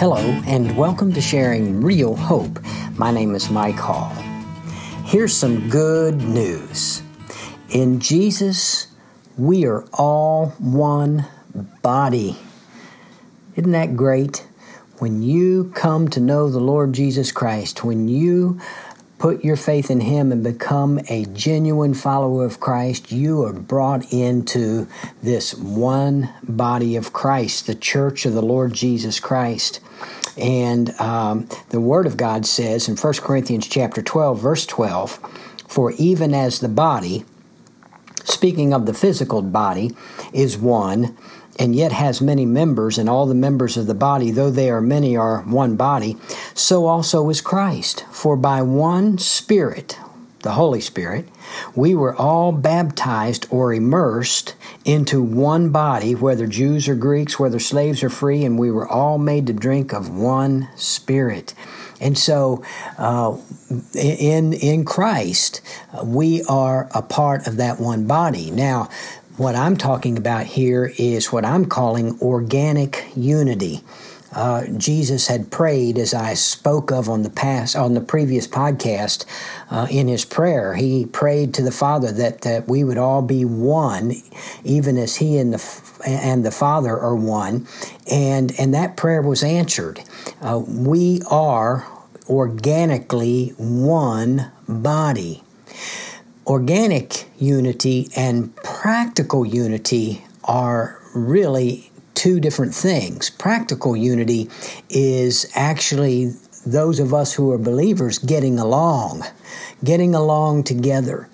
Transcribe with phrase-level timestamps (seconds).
[0.00, 2.58] Hello, and welcome to Sharing Real Hope.
[2.96, 4.08] My name is Mike Hall.
[5.04, 7.02] Here's some good news.
[7.68, 8.86] In Jesus,
[9.36, 11.26] we are all one
[11.82, 12.38] body.
[13.56, 14.38] Isn't that great?
[15.00, 18.58] When you come to know the Lord Jesus Christ, when you
[19.20, 24.10] put your faith in Him and become a genuine follower of Christ, you are brought
[24.12, 24.88] into
[25.22, 29.80] this one body of Christ, the church of the Lord Jesus Christ.
[30.38, 35.12] And um, the Word of God says in 1 Corinthians chapter 12, verse 12,
[35.68, 37.26] For even as the body,
[38.24, 39.94] speaking of the physical body,
[40.32, 41.14] is one,
[41.60, 44.80] and yet has many members, and all the members of the body, though they are
[44.80, 46.16] many, are one body,
[46.54, 48.06] so also is Christ.
[48.10, 49.98] For by one Spirit,
[50.40, 51.28] the Holy Spirit,
[51.74, 54.54] we were all baptized or immersed
[54.86, 59.18] into one body, whether Jews or Greeks, whether slaves or free, and we were all
[59.18, 61.54] made to drink of one Spirit.
[62.00, 62.64] And so,
[62.96, 63.36] uh,
[63.94, 65.60] in in Christ,
[66.02, 68.50] we are a part of that one body.
[68.50, 68.88] Now,
[69.40, 73.80] what I'm talking about here is what I'm calling organic unity.
[74.34, 79.24] Uh, Jesus had prayed, as I spoke of on the past on the previous podcast,
[79.70, 80.74] uh, in his prayer.
[80.74, 84.12] He prayed to the Father that that we would all be one,
[84.62, 87.66] even as He and the and the Father are one,
[88.10, 90.02] and and that prayer was answered.
[90.42, 91.88] Uh, we are
[92.28, 95.42] organically one body.
[96.46, 103.30] Organic unity and practical unity are really two different things.
[103.30, 104.48] Practical unity
[104.88, 106.32] is actually
[106.66, 109.24] those of us who are believers getting along,
[109.84, 111.28] getting along together.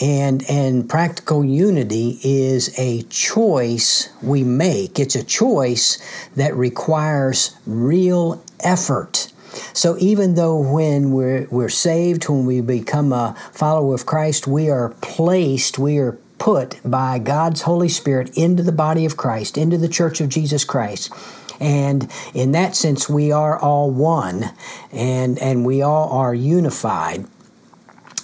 [0.00, 4.98] And and practical unity is a choice we make.
[4.98, 5.98] It's a choice
[6.34, 9.32] that requires real effort.
[9.72, 14.70] So even though when we're, we're saved, when we become a follower of Christ, we
[14.70, 19.78] are placed, we are put by God's Holy Spirit into the body of Christ, into
[19.78, 21.12] the church of Jesus Christ.
[21.60, 24.50] And in that sense, we are all one
[24.92, 27.26] and, and we all are unified.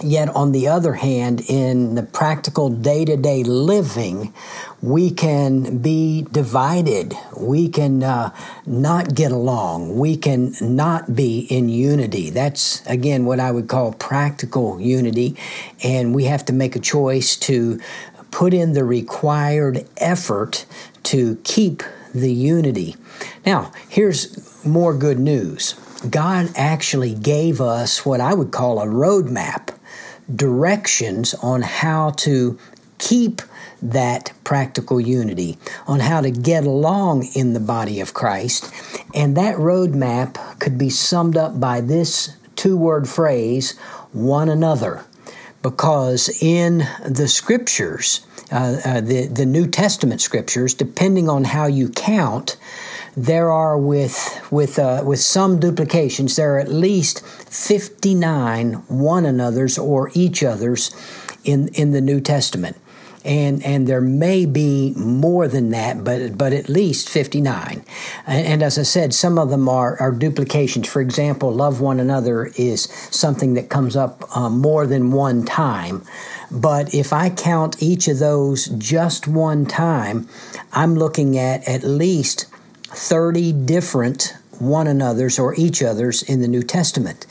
[0.02, 4.34] Yet, on the other hand, in the practical day to day living,
[4.80, 7.14] we can be divided.
[7.36, 8.34] We can uh,
[8.66, 9.96] not get along.
[9.96, 12.30] We can not be in unity.
[12.30, 15.36] That's, again, what I would call practical unity.
[15.84, 17.78] And we have to make a choice to
[18.32, 20.66] put in the required effort
[21.04, 22.96] to keep the unity.
[23.46, 25.74] Now, here's more good news
[26.10, 29.68] God actually gave us what I would call a roadmap
[30.34, 32.58] directions on how to
[32.98, 33.42] keep
[33.82, 38.72] that practical unity, on how to get along in the body of Christ.
[39.14, 43.76] And that roadmap could be summed up by this two word phrase
[44.12, 45.04] one another.
[45.62, 51.88] Because in the scriptures, uh, uh, the, the New Testament scriptures, depending on how you
[51.88, 52.56] count,
[53.16, 59.78] there are with with uh, with some duplications there are at least 59 one another's
[59.78, 60.90] or each other's
[61.44, 62.76] in in the New Testament
[63.24, 67.84] and and there may be more than that, but but at least fifty nine.
[68.26, 70.88] And, and, as I said, some of them are are duplications.
[70.88, 76.02] For example, love one another is something that comes up uh, more than one time.
[76.50, 80.28] But if I count each of those just one time,
[80.72, 82.46] I'm looking at at least
[82.94, 87.26] 30 different one another's or each other's in the New Testament.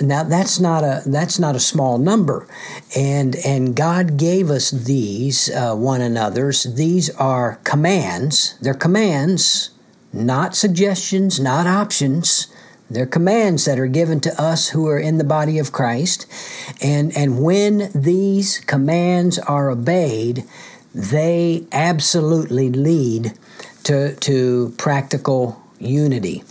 [0.00, 2.48] Now that's not a that's not a small number,
[2.96, 6.62] and and God gave us these uh, one another's.
[6.62, 8.56] These are commands.
[8.62, 9.70] They're commands,
[10.12, 12.46] not suggestions, not options.
[12.88, 16.26] They're commands that are given to us who are in the body of Christ,
[16.80, 20.44] and and when these commands are obeyed,
[20.94, 23.34] they absolutely lead
[23.84, 26.44] to, to practical unity.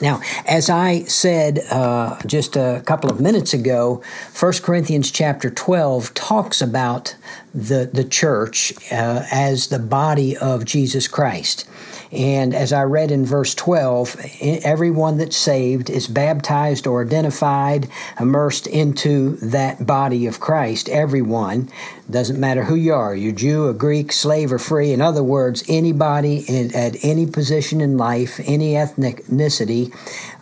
[0.00, 4.02] Now, as I said uh, just a couple of minutes ago,
[4.38, 7.14] 1 Corinthians chapter 12 talks about
[7.54, 11.68] the, the church uh, as the body of Jesus Christ.
[12.10, 14.16] And as I read in verse 12,
[14.64, 17.88] everyone that's saved is baptized or identified,
[18.20, 20.88] immersed into that body of Christ.
[20.88, 21.70] Everyone.
[22.10, 24.92] Doesn't matter who you are, you're Jew, a Greek, slave, or free.
[24.92, 29.90] In other words, anybody in, at any position in life, any ethnicity,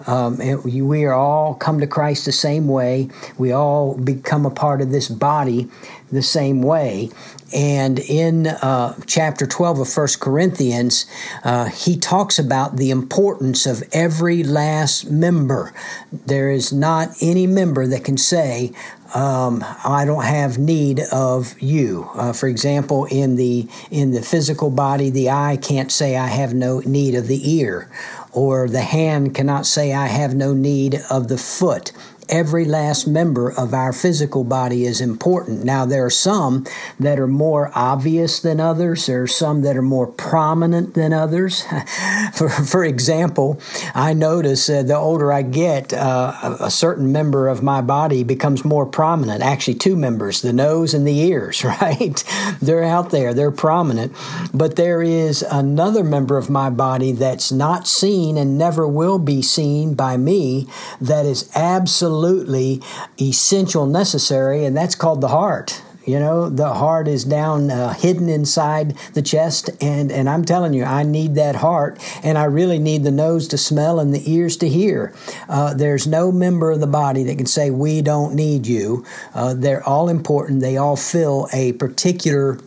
[0.08, 3.08] um, we are all come to Christ the same way.
[3.38, 5.68] We all become a part of this body
[6.10, 7.10] the same way.
[7.54, 11.06] And in uh, chapter 12 of 1 Corinthians,
[11.44, 15.72] uh, he talks about the importance of every last member.
[16.12, 18.72] There is not any member that can say,
[19.14, 22.08] um, I don't have need of you.
[22.14, 26.54] Uh, for example, in the in the physical body, the eye can't say I have
[26.54, 27.90] no need of the ear,
[28.32, 31.92] or the hand cannot say I have no need of the foot
[32.28, 35.64] every last member of our physical body is important.
[35.64, 36.66] Now, there are some
[36.98, 41.64] that are more obvious than others, there are some that are more prominent than others.
[42.34, 43.60] for, for example,
[43.94, 48.24] I notice uh, the older I get, uh, a, a certain member of my body
[48.24, 49.42] becomes more prominent.
[49.42, 52.24] Actually, two members, the nose and the ears, right?
[52.60, 54.12] they're out there, they're prominent.
[54.54, 59.42] But there is another member of my body that's not seen and never will be
[59.42, 60.66] seen by me
[61.00, 62.82] that is absolutely absolutely
[63.18, 65.82] essential, necessary, and that's called the heart.
[66.04, 70.74] You know, the heart is down, uh, hidden inside the chest, and and I'm telling
[70.74, 74.30] you, I need that heart, and I really need the nose to smell and the
[74.30, 75.14] ears to hear.
[75.48, 79.06] Uh, there's no member of the body that can say we don't need you.
[79.32, 80.60] Uh, they're all important.
[80.60, 82.58] They all fill a particular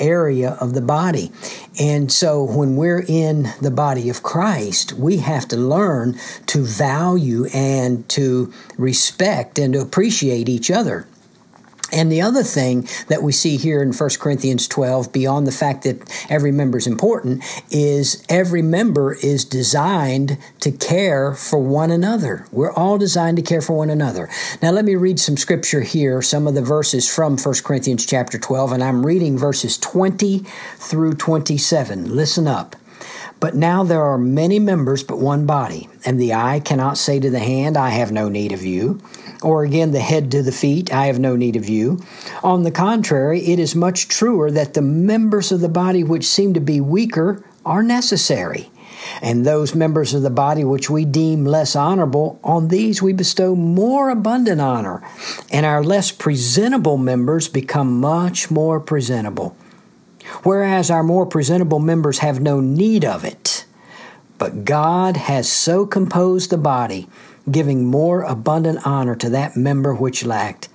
[0.00, 1.30] area of the body.
[1.78, 7.46] And so when we're in the body of Christ, we have to learn to value
[7.54, 11.06] and to respect and to appreciate each other.
[11.92, 15.82] And the other thing that we see here in 1 Corinthians 12, beyond the fact
[15.84, 22.46] that every member is important, is every member is designed to care for one another.
[22.52, 24.28] We're all designed to care for one another.
[24.62, 28.38] Now, let me read some scripture here, some of the verses from 1 Corinthians chapter
[28.38, 30.44] 12, and I'm reading verses 20
[30.76, 32.14] through 27.
[32.14, 32.76] Listen up.
[33.40, 35.88] But now there are many members, but one body.
[36.04, 39.00] And the eye cannot say to the hand, I have no need of you.
[39.42, 42.00] Or again, the head to the feet, I have no need of you.
[42.42, 46.54] On the contrary, it is much truer that the members of the body which seem
[46.54, 48.70] to be weaker are necessary.
[49.22, 53.54] And those members of the body which we deem less honorable, on these we bestow
[53.54, 55.02] more abundant honor.
[55.50, 59.56] And our less presentable members become much more presentable
[60.42, 63.64] whereas our more presentable members have no need of it.
[64.38, 67.08] But God has so composed the body,
[67.50, 70.68] giving more abundant honor to that member which lacked,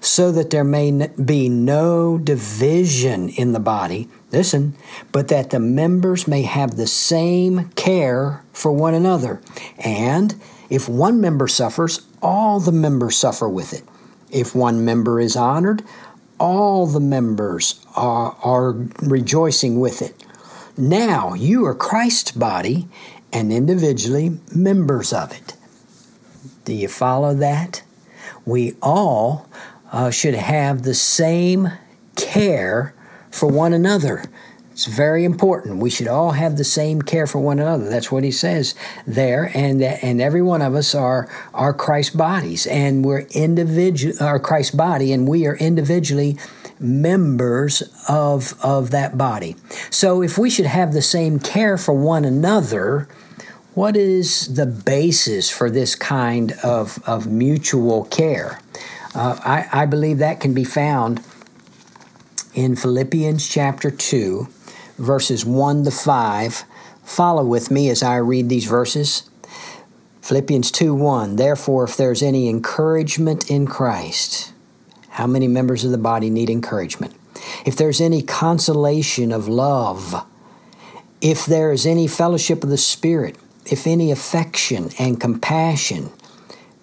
[0.00, 4.08] so that there may be no division in the body.
[4.32, 4.74] Listen,
[5.12, 9.40] but that the members may have the same care for one another.
[9.78, 10.34] And
[10.70, 13.84] if one member suffers, all the members suffer with it.
[14.30, 15.82] If one member is honored,
[16.40, 18.72] all the members are, are
[19.02, 20.24] rejoicing with it.
[20.76, 22.88] Now you are Christ's body
[23.32, 25.54] and individually members of it.
[26.64, 27.82] Do you follow that?
[28.44, 29.48] We all
[29.90, 31.70] uh, should have the same
[32.16, 32.94] care
[33.30, 34.24] for one another.
[34.72, 35.80] It's very important.
[35.80, 37.90] We should all have the same care for one another.
[37.90, 38.74] That's what he says
[39.06, 44.40] there, and and every one of us are are Christ bodies, and we're individual, are
[44.40, 46.38] Christ body, and we are individually
[46.80, 49.56] members of of that body.
[49.90, 53.08] So, if we should have the same care for one another,
[53.74, 58.60] what is the basis for this kind of of mutual care?
[59.14, 61.22] Uh, I, I believe that can be found
[62.54, 64.48] in Philippians chapter two
[64.98, 66.64] verses 1 to 5.
[67.02, 69.28] Follow with me as I read these verses.
[70.20, 71.36] Philippians 2 1.
[71.36, 74.52] Therefore, if there's any encouragement in Christ,
[75.10, 77.14] how many members of the body need encouragement?
[77.66, 80.26] If there's any consolation of love,
[81.20, 86.10] if there is any fellowship of the Spirit, if any affection and compassion,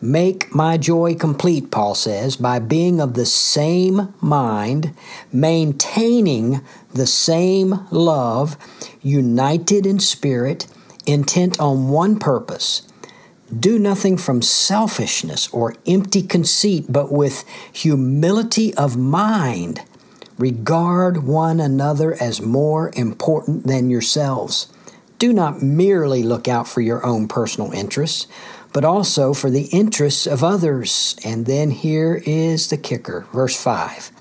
[0.02, 4.94] Make my joy complete, Paul says, by being of the same mind,
[5.34, 6.62] maintaining
[6.94, 8.56] the same love,
[9.02, 10.68] united in spirit,
[11.06, 12.84] intent on one purpose.
[13.58, 17.44] Do nothing from selfishness or empty conceit, but with
[17.74, 19.82] humility of mind.
[20.38, 24.72] Regard one another as more important than yourselves.
[25.20, 28.28] Do not merely look out for your own personal interests
[28.74, 31.16] but also for the interests of others.
[31.24, 34.12] And then here is the kicker, verse 5.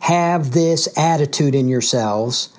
[0.00, 2.50] Have this attitude in yourselves,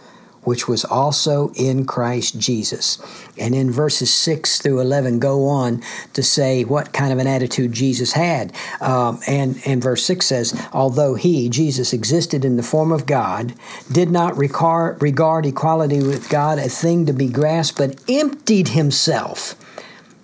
[0.48, 3.00] which was also in Christ Jesus.
[3.38, 7.74] And in verses 6 through 11, go on to say what kind of an attitude
[7.74, 8.54] Jesus had.
[8.80, 13.56] Um, and, and verse 6 says, Although he, Jesus, existed in the form of God,
[13.92, 19.54] did not regard, regard equality with God a thing to be grasped, but emptied himself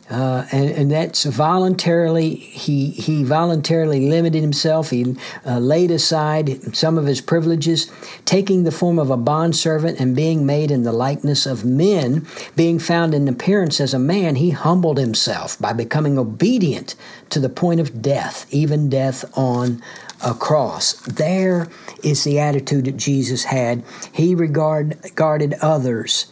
[0.10, 4.90] Uh, and, and, that's voluntarily he he voluntarily limited himself.
[4.90, 7.90] He uh, laid aside some of his privileges
[8.26, 12.28] taking the form of a bondservant and being made in the likeness of men.
[12.56, 16.96] Being found in appearance as a man he humbled himself by becoming obedient
[17.30, 19.82] to the point of death even death on
[20.22, 20.94] a cross.
[21.04, 21.70] There
[22.04, 23.84] is the attitude that jesus had.
[24.12, 26.26] He regard, regarded others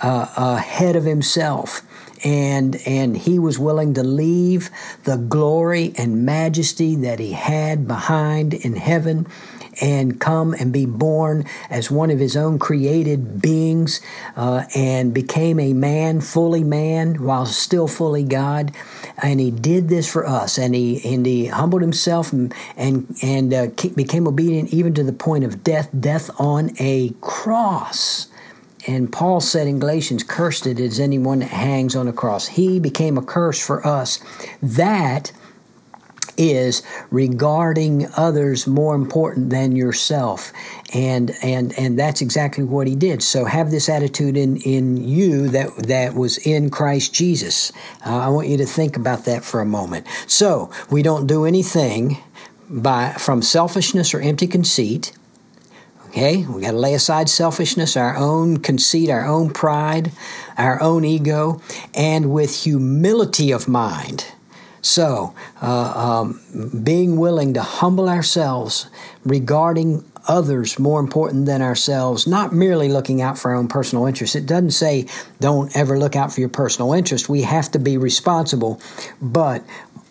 [0.00, 1.82] uh, ahead of himself
[2.24, 4.70] and and he was willing to leave
[5.04, 9.26] the glory and majesty that he had behind in heaven
[9.80, 14.00] and come and be born as one of his own created beings
[14.36, 18.72] uh, and became a man, fully man, while still fully God.
[19.22, 23.54] And he did this for us, and he and he humbled himself and and, and
[23.54, 28.28] uh, became obedient even to the point of death, death on a cross.
[28.88, 32.46] And Paul said in Galatians, Cursed is anyone that hangs on a cross.
[32.46, 34.18] He became a curse for us.
[34.62, 35.30] That
[36.38, 40.54] is regarding others more important than yourself.
[40.94, 43.22] And and and that's exactly what he did.
[43.22, 47.72] So have this attitude in in you that that was in Christ Jesus.
[48.06, 50.06] Uh, i want you to think about that for a moment.
[50.26, 52.16] So we don't do anything
[52.70, 55.12] by from selfishness or empty conceit
[56.18, 60.10] Okay, we got to lay aside selfishness, our own conceit, our own pride,
[60.56, 61.62] our own ego,
[61.94, 64.26] and with humility of mind.
[64.82, 65.32] So,
[65.62, 68.90] uh, um, being willing to humble ourselves
[69.24, 74.34] regarding others more important than ourselves, not merely looking out for our own personal interest.
[74.34, 75.06] It doesn't say
[75.38, 77.28] don't ever look out for your personal interest.
[77.28, 78.80] We have to be responsible,
[79.22, 79.62] but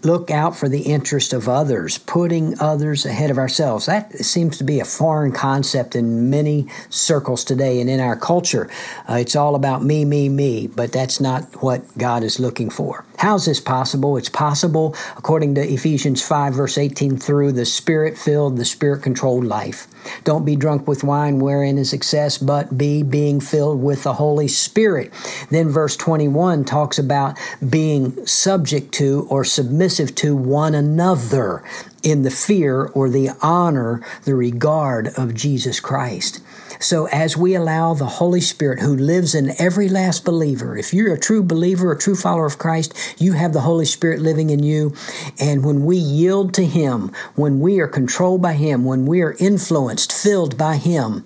[0.08, 3.86] look out for the interest of others, putting others ahead of ourselves.
[3.86, 8.70] That seems to be a foreign concept in many circles today and in our culture.
[9.08, 13.06] Uh, it's all about me, me, me, but that's not what God is looking for.
[13.18, 14.16] How's this possible?
[14.16, 19.44] It's possible, according to Ephesians 5, verse 18, through the spirit filled, the spirit controlled
[19.44, 19.88] life.
[20.24, 24.48] Don't be drunk with wine wherein is excess, but be being filled with the Holy
[24.48, 25.12] Spirit.
[25.50, 31.64] Then verse 21 talks about being subject to or submissive to one another
[32.04, 36.42] in the fear or the honor, the regard of Jesus Christ.
[36.80, 41.14] So, as we allow the Holy Spirit who lives in every last believer, if you're
[41.14, 44.62] a true believer, a true follower of Christ, you have the Holy Spirit living in
[44.62, 44.94] you.
[45.40, 49.36] And when we yield to Him, when we are controlled by Him, when we are
[49.40, 51.26] influenced, filled by Him,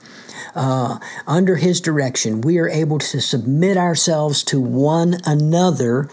[0.55, 6.10] uh, under His direction, we are able to submit ourselves to one another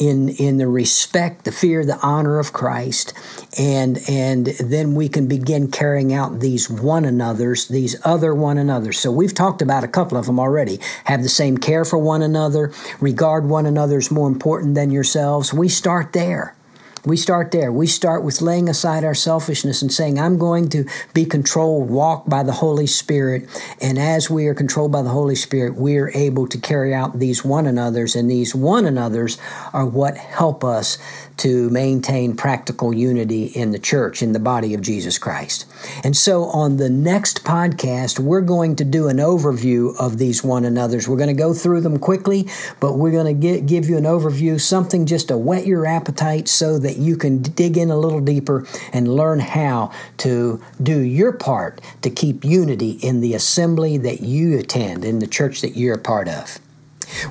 [0.00, 3.12] in in the respect, the fear, the honor of Christ,
[3.58, 8.98] and and then we can begin carrying out these one another's, these other one another's.
[8.98, 10.80] So we've talked about a couple of them already.
[11.04, 15.52] Have the same care for one another, regard one another as more important than yourselves.
[15.52, 16.56] We start there.
[17.04, 17.72] We start there.
[17.72, 22.26] We start with laying aside our selfishness and saying, I'm going to be controlled, walk
[22.26, 23.48] by the Holy Spirit.
[23.80, 27.18] And as we are controlled by the Holy Spirit, we are able to carry out
[27.18, 28.14] these one another's.
[28.14, 29.38] And these one another's
[29.72, 30.98] are what help us
[31.40, 35.64] to maintain practical unity in the church, in the body of Jesus Christ.
[36.04, 40.66] And so on the next podcast, we're going to do an overview of these one
[40.66, 41.08] another's.
[41.08, 42.46] We're going to go through them quickly,
[42.78, 46.78] but we're going to give you an overview, something just to whet your appetite so
[46.78, 51.80] that you can dig in a little deeper and learn how to do your part
[52.02, 55.98] to keep unity in the assembly that you attend, in the church that you're a
[55.98, 56.58] part of.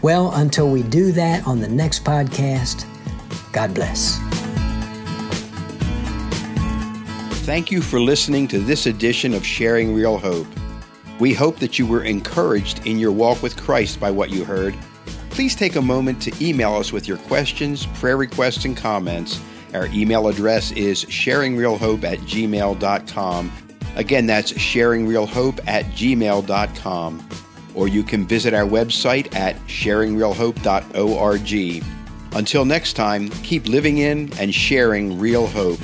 [0.02, 2.86] Well, until we do that on the next podcast,
[3.52, 4.20] God bless.
[7.46, 10.48] Thank you for listening to this edition of Sharing Real Hope.
[11.20, 14.78] We hope that you were encouraged in your walk with Christ by what you heard.
[15.32, 19.42] Please take a moment to email us with your questions, prayer requests, and comments.
[19.74, 23.52] Our email address is sharingrealhope at gmail.com.
[23.96, 27.30] Again, that's sharingrealhope at gmail.com.
[27.74, 31.99] Or you can visit our website at sharingrealhope.org.
[32.34, 35.80] Until next time, keep living in and sharing real hope.